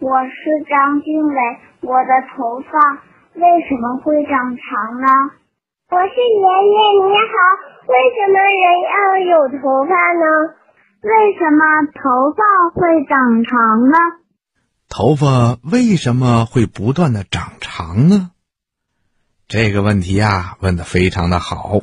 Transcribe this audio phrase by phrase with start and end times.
[0.00, 1.34] 我是张俊伟。
[1.80, 3.02] 我的头发
[3.34, 5.06] 为什么会长长呢？
[5.90, 7.34] 我是爷爷你好，
[7.86, 8.62] 为什么人
[8.94, 8.96] 要
[9.26, 10.54] 有头发呢？
[11.02, 11.62] 为什么
[11.94, 12.40] 头发
[12.74, 13.96] 会长长呢？
[14.88, 18.30] 头发为什么会不断的长长呢？
[19.48, 21.80] 这个问题呀，问的非常的好。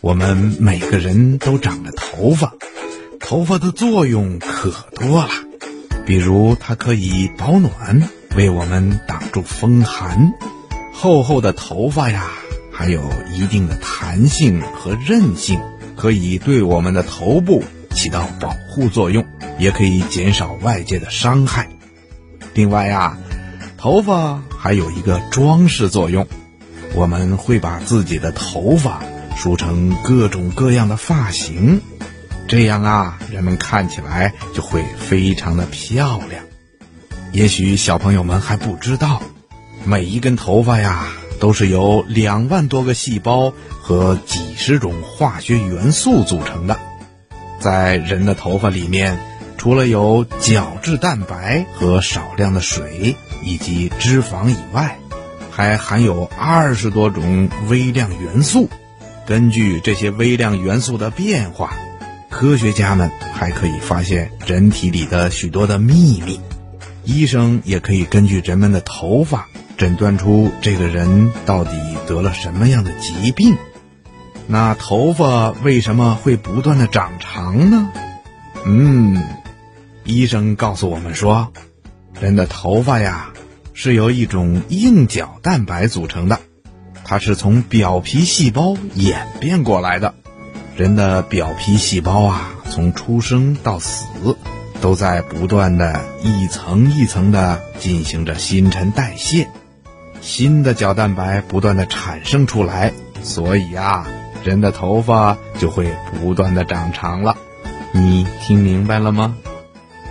[0.00, 2.52] 我们每个人都长着头发，
[3.28, 5.28] 头发的作用可多了。
[6.06, 10.32] 比如，它可以保暖，为我们挡住风寒。
[10.94, 12.30] 厚厚的头发呀，
[12.72, 15.60] 还有一定的弹性和韧性，
[15.94, 19.26] 可以对我们的头部起到保护作用，
[19.58, 21.68] 也可以减少外界的伤害。
[22.54, 23.18] 另外呀，
[23.76, 26.26] 头发还有一个装饰作用，
[26.94, 29.02] 我们会把自己的头发。
[29.36, 31.80] 梳成各种各样的发型，
[32.48, 36.42] 这样啊，人们看起来就会非常的漂亮。
[37.30, 39.20] 也许小朋友们还不知道，
[39.84, 46.78] 每一根头发呀，都是由两万多个细胞和几十种化学元素组成的。
[47.60, 49.18] 在人的头发里面，
[49.58, 54.98] 除了有角质蛋白和少量的水以及脂肪以外，
[55.50, 58.70] 还含有二十多种微量元素。
[59.26, 61.76] 根据这些微量元素的变化，
[62.38, 66.38] 科学家们还可以发现人体里的许多的秘密。
[67.02, 71.72] 医生也可以根据人们的头发诊断出这个人到底
[72.06, 73.56] 得了什么样的疾病。
[74.46, 77.90] 那头发为什么会不断的长长呢？
[78.64, 79.20] 嗯，
[80.04, 81.52] 医生告诉我们说，
[82.20, 83.32] 人的头发呀
[83.74, 86.38] 是由一种硬角蛋白组成的。
[87.02, 90.14] 它是从表皮细胞演变过来的。
[90.78, 94.06] 人的表皮细胞啊，从出生到死，
[94.80, 99.48] 都在不断的一层一层的进行着新陈代谢，
[100.20, 102.92] 新的角蛋白不断的产生出来，
[103.24, 104.06] 所以啊，
[104.44, 107.36] 人的头发就会不断的长长了。
[107.90, 109.34] 你听明白了吗？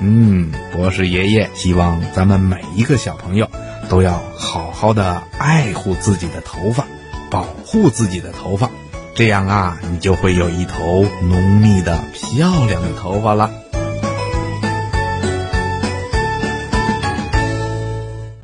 [0.00, 3.48] 嗯，博士爷爷希望咱们每一个小朋友。
[3.88, 6.86] 都要好好的爱护自己的头发，
[7.30, 8.68] 保护自己的头发，
[9.16, 13.50] 这样啊，你就会有一头浓密的漂亮的头发了。